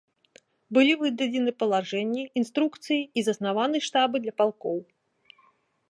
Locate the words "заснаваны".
3.29-3.77